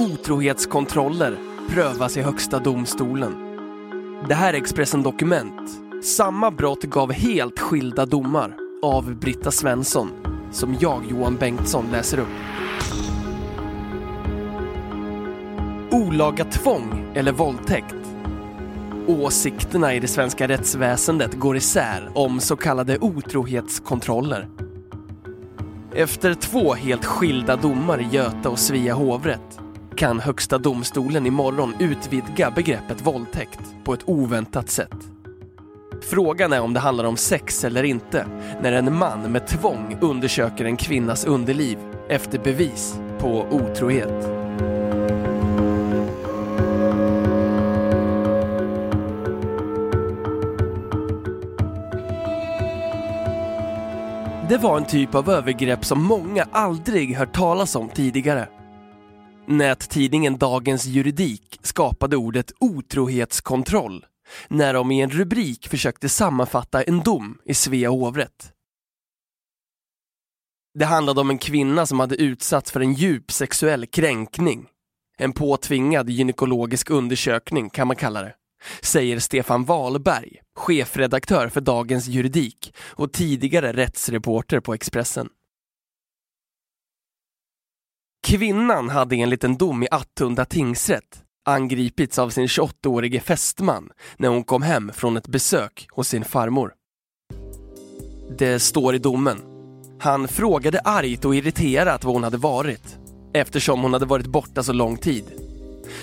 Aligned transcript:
Otrohetskontroller 0.00 1.38
prövas 1.68 2.16
i 2.16 2.22
Högsta 2.22 2.58
domstolen. 2.58 3.34
Det 4.28 4.34
här 4.34 4.54
är 4.54 4.58
Expressen 4.58 5.02
Dokument. 5.02 5.70
Samma 6.02 6.50
brott 6.50 6.82
gav 6.82 7.12
helt 7.12 7.58
skilda 7.58 8.06
domar 8.06 8.56
av 8.82 9.14
Britta 9.14 9.50
Svensson, 9.50 10.10
som 10.52 10.76
jag, 10.80 11.02
Johan 11.10 11.36
Bengtsson, 11.36 11.86
läser 11.92 12.18
upp. 12.18 12.28
Olaga 15.90 16.44
tvång 16.44 17.12
eller 17.14 17.32
våldtäkt. 17.32 17.94
Åsikterna 19.06 19.94
i 19.94 20.00
det 20.00 20.08
svenska 20.08 20.48
rättsväsendet 20.48 21.34
går 21.34 21.56
isär 21.56 22.10
om 22.14 22.40
så 22.40 22.56
kallade 22.56 22.98
otrohetskontroller. 22.98 24.48
Efter 25.94 26.34
två 26.34 26.74
helt 26.74 27.04
skilda 27.04 27.56
domar 27.56 28.00
i 28.00 28.16
Göta 28.16 28.50
och 28.50 28.58
Svea 28.58 28.94
hovrätt 28.94 29.60
kan 30.00 30.20
Högsta 30.20 30.58
domstolen 30.58 31.26
imorgon 31.26 31.74
utvidga 31.78 32.50
begreppet 32.50 33.06
våldtäkt 33.06 33.60
på 33.84 33.94
ett 33.94 34.08
oväntat 34.08 34.70
sätt. 34.70 34.96
Frågan 36.10 36.52
är 36.52 36.60
om 36.60 36.74
det 36.74 36.80
handlar 36.80 37.04
om 37.04 37.16
sex 37.16 37.64
eller 37.64 37.82
inte 37.82 38.26
när 38.62 38.72
en 38.72 38.98
man 38.98 39.32
med 39.32 39.46
tvång 39.46 39.98
undersöker 40.00 40.64
en 40.64 40.76
kvinnas 40.76 41.24
underliv 41.24 41.78
efter 42.08 42.38
bevis 42.38 43.00
på 43.18 43.46
otrohet. 43.50 44.22
Det 54.48 54.58
var 54.58 54.76
en 54.76 54.84
typ 54.84 55.14
av 55.14 55.30
övergrepp 55.30 55.84
som 55.84 56.02
många 56.02 56.46
aldrig 56.50 57.16
hört 57.16 57.34
talas 57.34 57.76
om 57.76 57.88
tidigare. 57.88 58.48
Nättidningen 59.50 60.38
Dagens 60.38 60.86
Juridik 60.86 61.58
skapade 61.62 62.16
ordet 62.16 62.52
otrohetskontroll 62.60 64.06
när 64.48 64.74
de 64.74 64.90
i 64.90 65.00
en 65.00 65.10
rubrik 65.10 65.68
försökte 65.68 66.08
sammanfatta 66.08 66.82
en 66.82 67.00
dom 67.00 67.38
i 67.44 67.54
Svea 67.54 67.90
hovrätt. 67.90 68.52
Det 70.78 70.84
handlade 70.84 71.20
om 71.20 71.30
en 71.30 71.38
kvinna 71.38 71.86
som 71.86 72.00
hade 72.00 72.16
utsatts 72.16 72.72
för 72.72 72.80
en 72.80 72.92
djup 72.92 73.32
sexuell 73.32 73.86
kränkning. 73.86 74.66
En 75.18 75.32
påtvingad 75.32 76.10
gynekologisk 76.10 76.90
undersökning 76.90 77.70
kan 77.70 77.86
man 77.86 77.96
kalla 77.96 78.22
det, 78.22 78.34
säger 78.82 79.18
Stefan 79.18 79.64
Wahlberg, 79.64 80.40
chefredaktör 80.56 81.48
för 81.48 81.60
Dagens 81.60 82.06
Juridik 82.06 82.74
och 82.78 83.12
tidigare 83.12 83.72
rättsreporter 83.72 84.60
på 84.60 84.74
Expressen. 84.74 85.28
Kvinnan 88.22 88.88
hade 88.88 89.16
enligt 89.16 89.44
en 89.44 89.56
dom 89.56 89.82
i 89.82 89.88
Attunda 89.90 90.44
tingsrätt 90.44 91.22
angripits 91.44 92.18
av 92.18 92.30
sin 92.30 92.46
28-årige 92.46 93.20
fästman 93.20 93.90
när 94.16 94.28
hon 94.28 94.44
kom 94.44 94.62
hem 94.62 94.90
från 94.94 95.16
ett 95.16 95.28
besök 95.28 95.88
hos 95.90 96.08
sin 96.08 96.24
farmor. 96.24 96.72
Det 98.38 98.58
står 98.60 98.94
i 98.94 98.98
domen. 98.98 99.38
Han 100.00 100.28
frågade 100.28 100.80
argt 100.80 101.24
och 101.24 101.34
irriterat 101.34 102.04
var 102.04 102.12
hon 102.12 102.24
hade 102.24 102.36
varit 102.36 102.98
eftersom 103.34 103.82
hon 103.82 103.92
hade 103.92 104.06
varit 104.06 104.26
borta 104.26 104.62
så 104.62 104.72
lång 104.72 104.96
tid. 104.96 105.24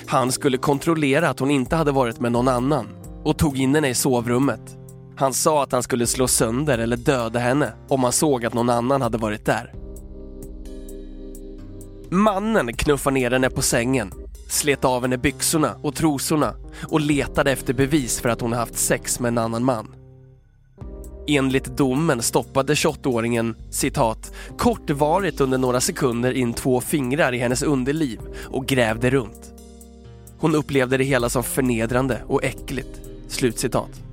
Han 0.05 0.31
skulle 0.31 0.57
kontrollera 0.57 1.29
att 1.29 1.39
hon 1.39 1.51
inte 1.51 1.75
hade 1.75 1.91
varit 1.91 2.19
med 2.19 2.31
någon 2.31 2.47
annan 2.47 2.87
och 3.23 3.37
tog 3.37 3.59
in 3.59 3.75
henne 3.75 3.89
i 3.89 3.93
sovrummet. 3.93 4.77
Han 5.15 5.33
sa 5.33 5.63
att 5.63 5.71
han 5.71 5.83
skulle 5.83 6.07
slå 6.07 6.27
sönder 6.27 6.77
eller 6.77 6.97
döda 6.97 7.39
henne 7.39 7.73
om 7.87 8.03
han 8.03 8.11
såg 8.11 8.45
att 8.45 8.53
någon 8.53 8.69
annan 8.69 9.01
hade 9.01 9.17
varit 9.17 9.45
där. 9.45 9.73
Mannen 12.11 12.73
knuffade 12.73 13.13
ner 13.13 13.31
henne 13.31 13.49
på 13.49 13.61
sängen, 13.61 14.11
slet 14.49 14.85
av 14.85 15.01
henne 15.01 15.17
byxorna 15.17 15.75
och 15.81 15.95
trosorna 15.95 16.53
och 16.89 17.01
letade 17.01 17.51
efter 17.51 17.73
bevis 17.73 18.21
för 18.21 18.29
att 18.29 18.41
hon 18.41 18.53
haft 18.53 18.77
sex 18.77 19.19
med 19.19 19.27
en 19.29 19.37
annan 19.37 19.63
man. 19.63 19.95
Enligt 21.27 21.77
domen 21.77 22.21
stoppade 22.21 22.73
28-åringen 22.73 23.55
citat 23.69 24.33
kortvarigt 24.57 25.41
under 25.41 25.57
några 25.57 25.81
sekunder 25.81 26.31
in 26.31 26.53
två 26.53 26.81
fingrar 26.81 27.33
i 27.33 27.37
hennes 27.37 27.63
underliv 27.63 28.19
och 28.45 28.65
grävde 28.65 29.09
runt. 29.09 29.53
Hon 30.39 30.55
upplevde 30.55 30.97
det 30.97 31.03
hela 31.03 31.29
som 31.29 31.43
förnedrande 31.43 32.21
och 32.27 32.43
äckligt. 32.43 33.01
Slutcitat. 33.27 34.06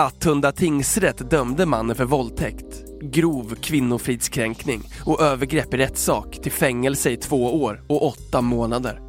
Attunda 0.00 0.52
tingsrätt 0.52 1.30
dömde 1.30 1.66
mannen 1.66 1.96
för 1.96 2.04
våldtäkt, 2.04 2.84
grov 3.02 3.54
kvinnofridskränkning 3.60 4.82
och 5.04 5.20
övergrepp 5.20 5.74
i 5.74 5.76
rättssak 5.76 6.38
till 6.42 6.52
fängelse 6.52 7.10
i 7.10 7.16
två 7.16 7.62
år 7.62 7.82
och 7.88 8.06
åtta 8.06 8.40
månader. 8.40 9.00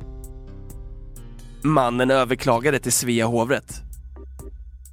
Mannen 1.64 2.12
överklagade 2.12 2.80
till 2.80 2.92
Svea 2.92 3.26
hovrätt. 3.26 3.82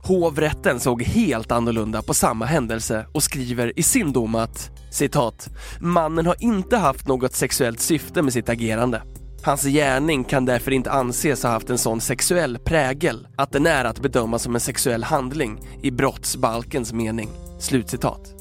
Hovrätten 0.02 0.80
såg 0.80 1.02
helt 1.02 1.52
annorlunda 1.52 2.02
på 2.02 2.14
samma 2.14 2.44
händelse 2.44 3.06
och 3.12 3.22
skriver 3.22 3.78
i 3.78 3.82
sin 3.82 4.12
dom 4.12 4.34
att 4.34 4.70
citat, 4.90 5.48
mannen 5.80 6.26
har 6.26 6.36
inte 6.38 6.76
haft 6.76 7.08
något 7.08 7.34
sexuellt 7.34 7.80
syfte 7.80 8.22
med 8.22 8.32
sitt 8.32 8.48
agerande. 8.48 9.02
Hans 9.48 9.64
gärning 9.64 10.24
kan 10.24 10.44
därför 10.44 10.70
inte 10.70 10.90
anses 10.90 11.42
ha 11.42 11.50
haft 11.50 11.70
en 11.70 11.78
sån 11.78 12.00
sexuell 12.00 12.58
prägel 12.58 13.26
att 13.36 13.52
den 13.52 13.66
är 13.66 13.84
att 13.84 14.00
bedöma 14.00 14.38
som 14.38 14.54
en 14.54 14.60
sexuell 14.60 15.04
handling 15.04 15.60
i 15.82 15.90
brottsbalkens 15.90 16.92
mening. 16.92 17.28
Slutcitat. 17.58 18.34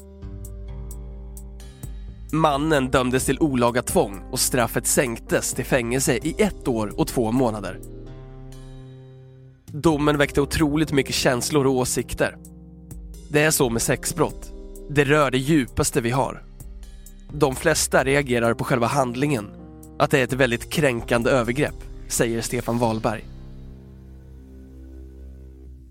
Mannen 2.32 2.90
dömdes 2.90 3.24
till 3.24 3.40
olaga 3.40 3.82
tvång 3.82 4.22
och 4.32 4.40
straffet 4.40 4.86
sänktes 4.86 5.54
till 5.54 5.64
fängelse 5.64 6.16
i 6.16 6.42
ett 6.42 6.68
år 6.68 7.00
och 7.00 7.06
två 7.06 7.32
månader. 7.32 7.80
Domen 9.66 10.18
väckte 10.18 10.40
otroligt 10.40 10.92
mycket 10.92 11.14
känslor 11.14 11.66
och 11.66 11.74
åsikter. 11.74 12.36
Det 13.30 13.42
är 13.42 13.50
så 13.50 13.70
med 13.70 13.82
sexbrott. 13.82 14.52
Det 14.90 15.04
rör 15.04 15.30
det 15.30 15.38
djupaste 15.38 16.00
vi 16.00 16.10
har. 16.10 16.42
De 17.32 17.56
flesta 17.56 18.04
reagerar 18.04 18.54
på 18.54 18.64
själva 18.64 18.86
handlingen 18.86 19.57
att 19.98 20.10
det 20.10 20.18
är 20.18 20.24
ett 20.24 20.32
väldigt 20.32 20.70
kränkande 20.70 21.30
övergrepp, 21.30 21.84
säger 22.08 22.40
Stefan 22.40 22.78
Wahlberg. 22.78 23.24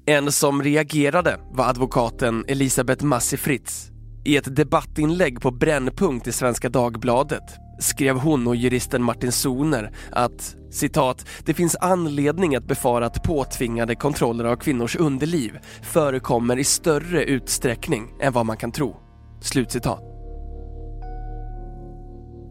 En 0.06 0.31
som 0.31 0.63
reagerade 0.63 1.40
var 1.51 1.66
advokaten 1.66 2.45
Elisabeth 2.47 3.03
Massi 3.03 3.38
Fritz. 3.38 3.91
I 4.25 4.38
ett 4.38 4.56
debattinlägg 4.56 5.41
på 5.41 5.51
Brännpunkt 5.51 6.28
i 6.28 6.31
Svenska 6.31 6.69
Dagbladet 6.69 7.44
skrev 7.79 8.18
hon 8.18 8.47
och 8.47 8.56
juristen 8.56 9.03
Martin 9.03 9.31
Soner 9.31 9.91
att 10.12 10.56
citat, 10.72 11.25
det 11.45 11.53
finns 11.53 11.75
anledning 11.75 12.56
att 12.56 12.68
befara 12.68 13.06
att 13.06 13.24
påtvingade 13.24 13.95
kontroller 13.95 14.45
av 14.45 14.56
kvinnors 14.56 14.95
underliv 14.95 15.59
förekommer 15.81 16.59
i 16.59 16.63
större 16.63 17.24
utsträckning 17.24 18.13
än 18.22 18.34
vad 18.34 18.45
man 18.45 18.57
kan 18.57 18.72
tro. 18.72 18.95
Slutcitat. 19.41 20.16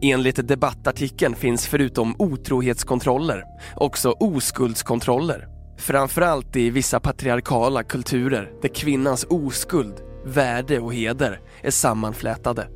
Enligt 0.01 0.47
debattartikeln 0.47 1.35
finns 1.35 1.67
förutom 1.67 2.15
otrohetskontroller 2.19 3.43
också 3.75 4.11
oskuldskontroller. 4.11 5.47
Framförallt 5.77 6.55
i 6.55 6.69
vissa 6.69 6.99
patriarkala 6.99 7.83
kulturer 7.83 8.51
där 8.61 8.69
kvinnans 8.69 9.25
oskuld, 9.29 9.95
värde 10.25 10.79
och 10.79 10.93
heder 10.93 11.41
är 11.61 11.71
sammanflätade. 11.71 12.67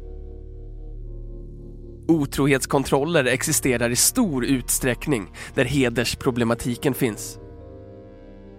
Otrohetskontroller 2.08 3.26
existerar 3.26 3.90
i 3.90 3.96
stor 3.96 4.46
utsträckning 4.46 5.32
där 5.56 5.66
hedersproblematiken 5.66 6.94
finns. 6.94 7.40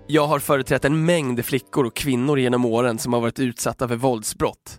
Jag 0.07 0.27
har 0.27 0.39
företrätt 0.39 0.85
en 0.85 1.05
mängd 1.05 1.45
flickor 1.45 1.87
och 1.87 1.97
kvinnor 1.97 2.39
genom 2.39 2.65
åren 2.65 2.99
som 2.99 3.13
har 3.13 3.21
varit 3.21 3.39
utsatta 3.39 3.89
för 3.89 3.97
våldsbrott. 3.97 4.79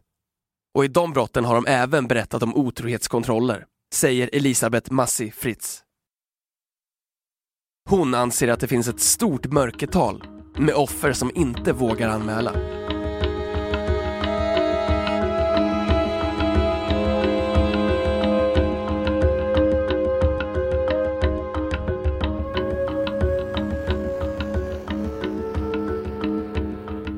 Och 0.75 0.86
i 0.86 0.88
de 0.88 1.13
brotten 1.13 1.46
har 1.46 1.56
de 1.56 1.66
även 1.66 2.07
berättat 2.07 2.44
om 2.44 2.56
otrohetskontroller 2.56 3.66
säger 3.94 4.30
Elisabeth 4.34 4.92
Massi 4.92 5.31
Fritz. 5.31 5.84
Hon 7.90 8.13
anser 8.13 8.48
att 8.48 8.60
det 8.60 8.68
finns 8.68 8.88
ett 8.88 9.00
stort 9.00 9.45
mörkertal 9.45 10.24
med 10.57 10.75
offer 10.75 11.13
som 11.13 11.31
inte 11.36 11.74
vågar 11.74 12.10
anmäla. 12.10 12.54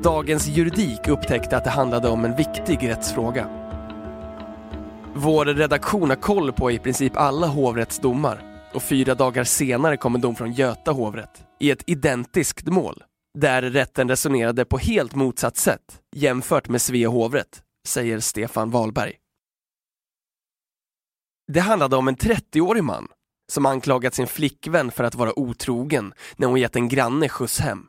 Dagens 0.02 0.46
Juridik 0.46 1.08
upptäckte 1.08 1.56
att 1.56 1.64
det 1.64 1.70
handlade 1.70 2.08
om 2.08 2.24
en 2.24 2.36
viktig 2.36 2.88
rättsfråga. 2.88 3.65
Vår 5.18 5.44
redaktion 5.44 6.08
har 6.08 6.16
koll 6.16 6.52
på 6.52 6.70
i 6.70 6.78
princip 6.78 7.16
alla 7.16 7.46
hovrättsdomar 7.46 8.64
och 8.74 8.82
fyra 8.82 9.14
dagar 9.14 9.44
senare 9.44 9.96
kom 9.96 10.14
en 10.14 10.20
dom 10.20 10.34
från 10.34 10.52
Göta 10.52 10.92
hovrätt 10.92 11.44
i 11.60 11.70
ett 11.70 11.82
identiskt 11.86 12.66
mål 12.66 13.04
där 13.38 13.62
rätten 13.62 14.08
resonerade 14.08 14.64
på 14.64 14.78
helt 14.78 15.14
motsatt 15.14 15.56
sätt 15.56 16.00
jämfört 16.16 16.68
med 16.68 16.82
Svea 16.82 17.08
hovrätt, 17.08 17.62
säger 17.88 18.20
Stefan 18.20 18.70
Wahlberg. 18.70 19.14
Det 21.52 21.60
handlade 21.60 21.96
om 21.96 22.08
en 22.08 22.16
30-årig 22.16 22.84
man 22.84 23.08
som 23.52 23.66
anklagat 23.66 24.14
sin 24.14 24.26
flickvän 24.26 24.90
för 24.90 25.04
att 25.04 25.14
vara 25.14 25.38
otrogen 25.38 26.14
när 26.36 26.48
hon 26.48 26.60
gett 26.60 26.76
en 26.76 26.88
granne 26.88 27.28
skjuts 27.28 27.60
hem. 27.60 27.88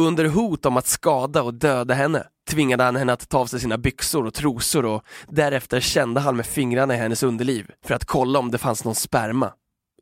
Under 0.00 0.24
hot 0.24 0.66
om 0.66 0.76
att 0.76 0.86
skada 0.86 1.42
och 1.42 1.54
döda 1.54 1.94
henne 1.94 2.26
tvingade 2.52 2.84
han 2.84 2.96
henne 2.96 3.12
att 3.12 3.28
ta 3.28 3.38
av 3.38 3.46
sig 3.46 3.60
sina 3.60 3.78
byxor 3.78 4.26
och 4.26 4.34
trosor 4.34 4.84
och 4.84 5.02
därefter 5.28 5.80
kände 5.80 6.20
han 6.20 6.36
med 6.36 6.46
fingrarna 6.46 6.94
i 6.94 6.98
hennes 6.98 7.22
underliv 7.22 7.70
för 7.84 7.94
att 7.94 8.04
kolla 8.04 8.38
om 8.38 8.50
det 8.50 8.58
fanns 8.58 8.84
någon 8.84 8.94
sperma, 8.94 9.52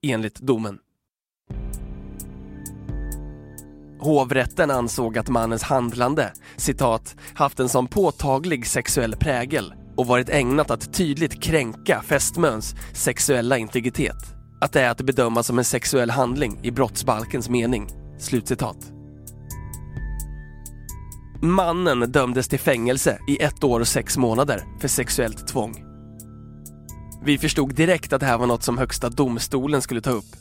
enligt 0.03 0.41
domen. 0.41 0.79
Hovrätten 4.01 4.71
ansåg 4.71 5.19
att 5.19 5.29
mannens 5.29 5.63
handlande, 5.63 6.33
citat, 6.57 7.17
haft 7.35 7.61
en 7.61 7.69
sån 7.69 7.87
påtaglig 7.87 8.67
sexuell 8.67 9.17
prägel 9.17 9.75
och 9.97 10.07
varit 10.07 10.29
ägnat 10.29 10.71
att 10.71 10.95
tydligt 10.95 11.43
kränka 11.43 12.03
fästmöns 12.03 12.75
sexuella 12.95 13.59
integritet. 13.59 14.35
Att 14.61 14.73
det 14.73 14.81
är 14.81 14.91
att 14.91 15.01
bedöma 15.01 15.43
som 15.43 15.59
en 15.59 15.65
sexuell 15.65 16.11
handling 16.11 16.61
i 16.63 16.71
brottsbalkens 16.71 17.49
mening. 17.49 17.89
Slutcitat. 18.19 19.00
Mannen 21.43 22.13
dömdes 22.13 22.49
till 22.49 22.59
fängelse 22.59 23.19
i 23.29 23.43
ett 23.43 23.65
år 23.65 23.81
och 23.81 23.89
sex 23.89 24.17
månader 24.17 24.65
för 24.81 24.89
sexuellt 24.89 25.49
tvång. 25.49 25.85
Vi 27.25 27.39
förstod 27.39 27.75
direkt 27.75 28.13
att 28.13 28.21
det 28.21 28.27
här 28.27 28.39
var 28.39 28.47
något 28.47 28.63
som 28.63 28.79
Högsta 28.79 29.09
domstolen 29.09 29.83
skulle 29.83 30.01
ta 30.01 30.11
upp. 30.11 30.37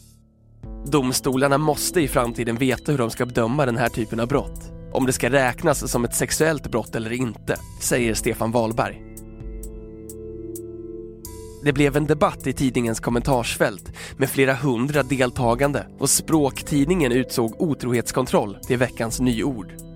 Domstolarna 0.91 1.57
måste 1.57 2.01
i 2.01 2.07
framtiden 2.07 2.55
veta 2.55 2.91
hur 2.91 2.99
de 2.99 3.09
ska 3.09 3.25
bedöma 3.25 3.65
den 3.65 3.77
här 3.77 3.89
typen 3.89 4.19
av 4.19 4.27
brott. 4.27 4.71
Om 4.93 5.05
det 5.05 5.13
ska 5.13 5.29
räknas 5.29 5.91
som 5.91 6.05
ett 6.05 6.15
sexuellt 6.15 6.71
brott 6.71 6.95
eller 6.95 7.11
inte, 7.11 7.55
säger 7.81 8.13
Stefan 8.13 8.51
Wahlberg. 8.51 9.01
Det 11.63 11.73
blev 11.73 11.97
en 11.97 12.05
debatt 12.05 12.47
i 12.47 12.53
tidningens 12.53 12.99
kommentarsfält 12.99 13.91
med 14.17 14.29
flera 14.29 14.53
hundra 14.53 15.03
deltagande 15.03 15.87
och 15.99 16.09
språktidningen 16.09 17.11
utsåg 17.11 17.61
otrohetskontroll 17.61 18.57
till 18.67 18.77
veckans 18.77 19.19
nyord. 19.19 19.88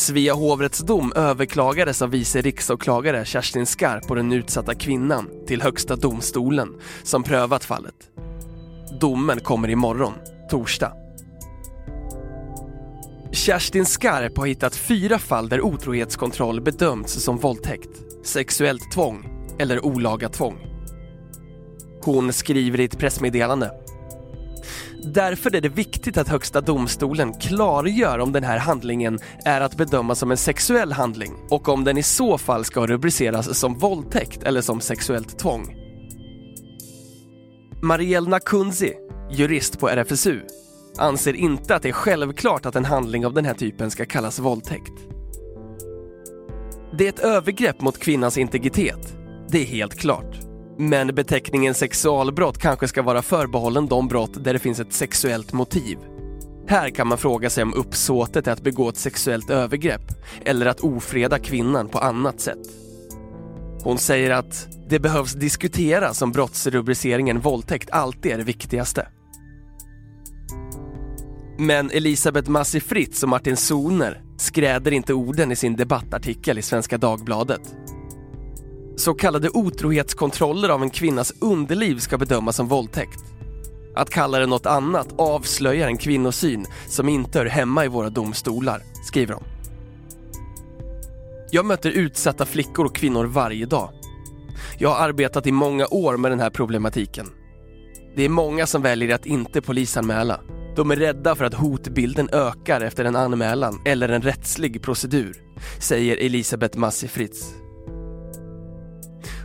Svea 0.00 0.34
hovrätts 0.34 0.78
dom 0.78 1.12
överklagades 1.16 2.02
av 2.02 2.10
vice 2.10 2.40
riksåklagare 2.40 3.24
Kerstin 3.24 3.66
Skarp 3.66 4.10
och 4.10 4.16
den 4.16 4.32
utsatta 4.32 4.74
kvinnan 4.74 5.30
till 5.46 5.62
Högsta 5.62 5.96
domstolen 5.96 6.68
som 7.02 7.22
prövat 7.22 7.64
fallet. 7.64 7.94
Domen 9.00 9.40
kommer 9.40 9.70
imorgon, 9.70 10.12
torsdag. 10.50 10.92
Kerstin 13.32 13.86
Skarp 13.86 14.36
har 14.38 14.46
hittat 14.46 14.76
fyra 14.76 15.18
fall 15.18 15.48
där 15.48 15.60
otrohetskontroll 15.60 16.60
bedömts 16.60 17.12
som 17.12 17.38
våldtäkt, 17.38 17.90
sexuellt 18.24 18.92
tvång 18.92 19.28
eller 19.58 19.84
olaga 19.84 20.28
tvång. 20.28 20.58
Hon 22.02 22.32
skriver 22.32 22.80
i 22.80 22.84
ett 22.84 22.98
pressmeddelande. 22.98 23.70
Därför 25.04 25.56
är 25.56 25.60
det 25.60 25.68
viktigt 25.68 26.18
att 26.18 26.28
Högsta 26.28 26.60
domstolen 26.60 27.32
klargör 27.32 28.18
om 28.18 28.32
den 28.32 28.44
här 28.44 28.58
handlingen 28.58 29.18
är 29.44 29.60
att 29.60 29.76
bedöma 29.76 30.14
som 30.14 30.30
en 30.30 30.36
sexuell 30.36 30.92
handling 30.92 31.32
och 31.50 31.68
om 31.68 31.84
den 31.84 31.98
i 31.98 32.02
så 32.02 32.38
fall 32.38 32.64
ska 32.64 32.86
rubriceras 32.86 33.58
som 33.58 33.78
våldtäkt 33.78 34.42
eller 34.42 34.60
som 34.60 34.80
sexuellt 34.80 35.38
tvång. 35.38 35.76
Marielle 37.82 38.28
Nakunzi, 38.28 38.92
jurist 39.30 39.78
på 39.78 39.88
RFSU, 39.88 40.40
anser 40.98 41.34
inte 41.34 41.74
att 41.74 41.82
det 41.82 41.88
är 41.88 41.92
självklart 41.92 42.66
att 42.66 42.76
en 42.76 42.84
handling 42.84 43.26
av 43.26 43.34
den 43.34 43.44
här 43.44 43.54
typen 43.54 43.90
ska 43.90 44.04
kallas 44.04 44.38
våldtäkt. 44.38 44.92
Det 46.98 47.04
är 47.04 47.08
ett 47.08 47.20
övergrepp 47.20 47.80
mot 47.80 47.98
kvinnans 47.98 48.38
integritet, 48.38 49.14
det 49.48 49.58
är 49.58 49.66
helt 49.66 49.94
klart. 49.94 50.39
Men 50.80 51.14
beteckningen 51.14 51.74
sexualbrott 51.74 52.58
kanske 52.58 52.88
ska 52.88 53.02
vara 53.02 53.22
förbehållen 53.22 53.86
de 53.86 54.08
brott 54.08 54.44
där 54.44 54.52
det 54.52 54.58
finns 54.58 54.80
ett 54.80 54.92
sexuellt 54.92 55.52
motiv. 55.52 55.98
Här 56.68 56.90
kan 56.90 57.06
man 57.06 57.18
fråga 57.18 57.50
sig 57.50 57.62
om 57.62 57.74
uppsåtet 57.74 58.46
är 58.46 58.52
att 58.52 58.62
begå 58.62 58.88
ett 58.88 58.96
sexuellt 58.96 59.50
övergrepp 59.50 60.02
eller 60.44 60.66
att 60.66 60.80
ofreda 60.80 61.38
kvinnan 61.38 61.88
på 61.88 61.98
annat 61.98 62.40
sätt. 62.40 62.58
Hon 63.82 63.98
säger 63.98 64.30
att 64.30 64.68
det 64.88 64.98
behövs 64.98 65.32
diskuteras 65.32 66.22
om 66.22 66.32
brottsrubriceringen 66.32 67.40
våldtäkt 67.40 67.90
alltid 67.90 68.32
är 68.32 68.38
det 68.38 68.44
viktigaste. 68.44 69.08
Men 71.58 71.90
Elisabeth 71.90 72.50
Massi 72.50 72.80
Fritz 72.80 73.22
och 73.22 73.28
Martin 73.28 73.56
Soner 73.56 74.22
skräder 74.38 74.92
inte 74.92 75.14
orden 75.14 75.52
i 75.52 75.56
sin 75.56 75.76
debattartikel 75.76 76.58
i 76.58 76.62
Svenska 76.62 76.98
Dagbladet. 76.98 77.74
Så 79.00 79.14
kallade 79.14 79.50
otrohetskontroller 79.50 80.68
av 80.68 80.82
en 80.82 80.90
kvinnas 80.90 81.32
underliv 81.40 81.98
ska 81.98 82.18
bedömas 82.18 82.56
som 82.56 82.68
våldtäkt. 82.68 83.20
Att 83.94 84.10
kalla 84.10 84.38
det 84.38 84.46
något 84.46 84.66
annat 84.66 85.08
avslöjar 85.16 85.86
en 85.86 85.98
kvinnosyn 85.98 86.66
som 86.88 87.08
inte 87.08 87.38
hör 87.38 87.46
hemma 87.46 87.84
i 87.84 87.88
våra 87.88 88.10
domstolar, 88.10 88.82
skriver 89.06 89.34
de. 89.34 89.42
Jag 91.50 91.64
möter 91.64 91.90
utsatta 91.90 92.46
flickor 92.46 92.84
och 92.84 92.94
kvinnor 92.94 93.24
varje 93.24 93.66
dag. 93.66 93.90
Jag 94.78 94.88
har 94.88 95.08
arbetat 95.08 95.46
i 95.46 95.52
många 95.52 95.86
år 95.86 96.16
med 96.16 96.32
den 96.32 96.40
här 96.40 96.50
problematiken. 96.50 97.26
Det 98.16 98.24
är 98.24 98.28
många 98.28 98.66
som 98.66 98.82
väljer 98.82 99.14
att 99.14 99.26
inte 99.26 99.60
polisanmäla. 99.60 100.40
De 100.76 100.90
är 100.90 100.96
rädda 100.96 101.34
för 101.34 101.44
att 101.44 101.54
hotbilden 101.54 102.28
ökar 102.32 102.80
efter 102.80 103.04
en 103.04 103.16
anmälan 103.16 103.80
eller 103.84 104.08
en 104.08 104.22
rättslig 104.22 104.82
procedur, 104.82 105.36
säger 105.78 106.16
Elisabeth 106.16 106.78
Massi 106.78 107.08
Fritz. 107.08 107.54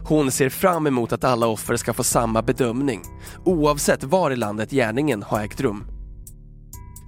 Hon 0.08 0.32
ser 0.32 0.50
fram 0.50 0.88
emot 0.88 1.14
att 1.14 1.24
alla 1.24 1.48
offer 1.48 1.76
ska 1.76 1.94
få 1.94 2.04
samma 2.04 2.42
bedömning, 2.42 3.02
oavsett 3.46 4.04
var 4.04 4.32
i 4.32 4.36
landet 4.36 4.72
gärningen 4.72 5.24
har 5.24 5.44
ägt 5.44 5.62
rum. 5.62 5.84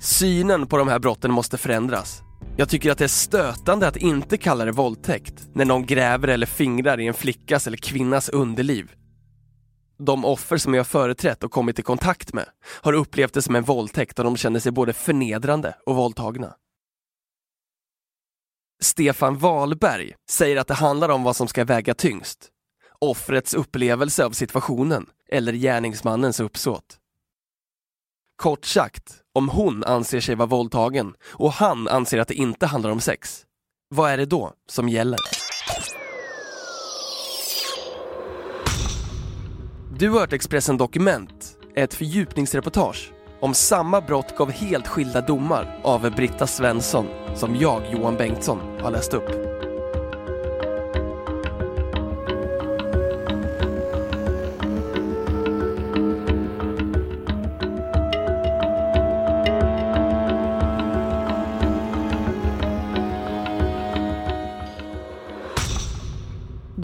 Synen 0.02 0.68
på 0.68 0.78
de 0.78 0.88
här 0.88 1.00
brotten 1.00 1.32
måste 1.32 1.58
förändras. 1.58 2.22
Jag 2.58 2.70
tycker 2.70 2.92
att 2.92 2.98
det 2.98 3.04
är 3.04 3.08
stötande 3.08 3.88
att 3.88 3.98
inte 3.98 4.38
kalla 4.38 4.66
det 4.66 4.72
våldtäkt 4.72 5.48
när 5.54 5.66
någon 5.66 5.86
gräver 5.86 6.28
eller 6.28 6.46
fingrar 6.46 7.00
i 7.00 7.08
en 7.08 7.14
flickas 7.14 7.68
eller 7.68 7.78
kvinnas 7.78 8.30
underliv. 8.30 8.92
De 10.00 10.26
offer 10.26 10.58
som 10.58 10.74
jag 10.74 10.88
företrätt 10.88 11.44
och 11.44 11.52
kommit 11.52 11.80
i 11.80 11.82
kontakt 11.82 12.34
med 12.34 12.46
har 12.82 12.94
upplevt 12.94 13.34
det 13.34 13.42
som 13.42 13.56
en 13.56 13.64
våldtäkt 13.64 14.20
och 14.20 14.26
de 14.26 14.38
känner 14.38 14.60
sig 14.60 14.72
både 14.72 14.94
förnedrande 14.94 15.76
och 15.86 15.96
våldtagna. 15.96 16.54
Stefan 18.82 19.38
Wahlberg 19.38 20.14
säger 20.30 20.58
att 20.58 20.68
det 20.68 20.74
handlar 20.74 21.10
om 21.10 21.24
vad 21.24 21.36
som 21.36 21.48
ska 21.48 21.66
väga 21.66 21.94
tyngst 21.94 22.52
offrets 23.02 23.54
upplevelse 23.54 24.26
av 24.26 24.32
situationen 24.32 25.06
eller 25.30 25.54
gärningsmannens 25.54 26.40
uppsåt. 26.40 26.98
Kort 28.36 28.66
sagt, 28.66 29.22
om 29.34 29.50
hon 29.50 29.84
anser 29.84 30.20
sig 30.20 30.36
vara 30.36 30.48
våldtagen 30.48 31.14
och 31.30 31.52
han 31.52 31.88
anser 31.88 32.20
att 32.20 32.28
det 32.28 32.34
inte 32.34 32.66
handlar 32.66 32.90
om 32.90 33.00
sex, 33.00 33.46
vad 33.90 34.12
är 34.12 34.18
det 34.18 34.26
då 34.26 34.54
som 34.70 34.90
gäller? 34.90 35.20
Du 40.00 40.10
har 40.10 40.20
hört 40.20 40.34
Expressen 40.34 40.78
Dokument, 40.78 41.58
ett 41.76 41.94
fördjupningsreportage 41.94 43.12
om 43.40 43.54
samma 43.54 44.02
brott 44.02 44.36
gav 44.38 44.52
helt 44.52 44.88
skilda 44.88 45.22
domar 45.22 45.80
av 45.84 46.12
Britta 46.16 46.48
Svensson 46.48 47.08
som 47.36 47.56
jag, 47.56 47.82
Johan 47.92 48.16
Bengtsson, 48.16 48.60
har 48.82 48.92
läst 48.92 49.14
upp. 49.14 49.57